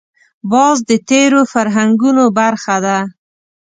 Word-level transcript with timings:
باز 0.51 0.77
د 0.89 0.91
تېرو 1.09 1.41
فرهنګونو 1.53 2.23
برخه 2.39 2.75
ده 2.85 2.97